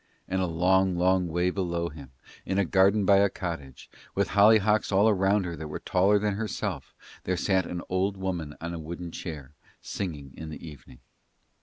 [0.27, 2.11] And a long, long way below him,
[2.43, 6.33] in a garden by a cottage, with hollyhocks all round her that were taller than
[6.33, 11.01] herself, there sat an old woman on a wooden chair, singing in the evening.